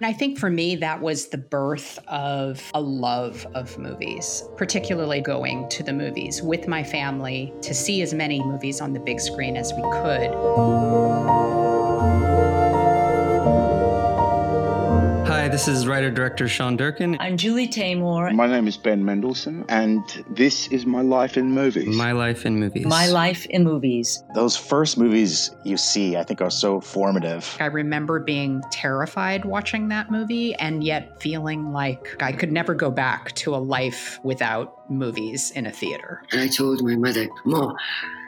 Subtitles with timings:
[0.00, 5.20] And I think for me, that was the birth of a love of movies, particularly
[5.20, 9.20] going to the movies with my family to see as many movies on the big
[9.20, 11.09] screen as we could.
[15.60, 17.18] This is writer director Sean Durkin.
[17.20, 18.34] I'm Julie Taymor.
[18.34, 21.94] My name is Ben Mendelsohn, and this is My Life in Movies.
[21.94, 22.86] My Life in Movies.
[22.86, 24.24] My Life in Movies.
[24.34, 27.58] Those first movies you see, I think, are so formative.
[27.60, 32.90] I remember being terrified watching that movie and yet feeling like I could never go
[32.90, 36.22] back to a life without movies in a theater.
[36.32, 37.76] And I told my mother, Mom,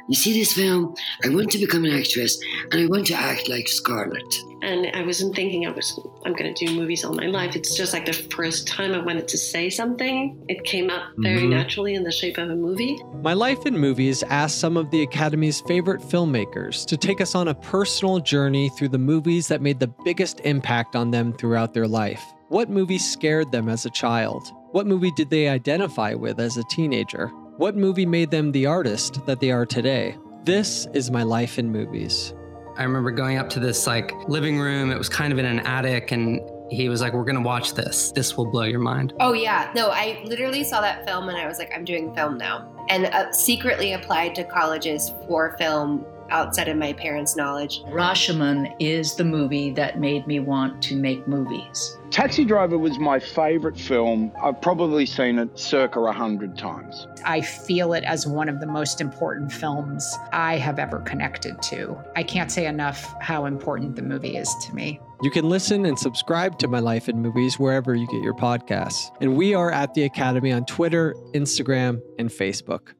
[0.08, 0.94] you see this film?
[1.24, 2.38] I want to become an actress
[2.70, 4.34] and I want to act like Scarlett.
[4.62, 7.56] And I wasn't thinking I was I'm gonna do movies all my life.
[7.56, 10.44] It's just like the first time I wanted to say something.
[10.48, 11.50] It came up very mm-hmm.
[11.50, 13.02] naturally in the shape of a movie.
[13.22, 17.48] My Life in Movies asked some of the Academy's favorite filmmakers to take us on
[17.48, 21.88] a personal journey through the movies that made the biggest impact on them throughout their
[21.88, 22.22] life.
[22.48, 24.52] What movie scared them as a child?
[24.72, 27.32] What movie did they identify with as a teenager?
[27.62, 30.16] What movie made them the artist that they are today?
[30.42, 32.34] This is my life in movies.
[32.76, 34.90] I remember going up to this like living room.
[34.90, 36.40] It was kind of in an attic and
[36.72, 38.10] he was like, We're gonna watch this.
[38.10, 39.12] This will blow your mind.
[39.20, 39.70] Oh, yeah.
[39.76, 42.68] No, I literally saw that film and I was like, I'm doing film now.
[42.88, 47.82] And uh, secretly applied to colleges for film outside of my parents' knowledge.
[47.84, 51.98] Rashomon is the movie that made me want to make movies.
[52.10, 54.32] Taxi Driver was my favorite film.
[54.42, 57.06] I've probably seen it circa a hundred times.
[57.24, 61.96] I feel it as one of the most important films I have ever connected to.
[62.16, 65.00] I can't say enough how important the movie is to me.
[65.22, 69.10] You can listen and subscribe to My Life in Movies wherever you get your podcasts.
[69.20, 72.94] And we are at the Academy on Twitter, Instagram, and Facebook.